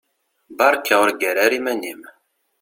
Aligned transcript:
Beṛka 0.57 0.93
ur 1.03 1.09
ggar 1.13 1.37
ara 1.45 1.55
iman-im. 1.57 2.01